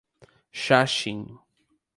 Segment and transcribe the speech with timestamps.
[0.63, 1.23] Xaxim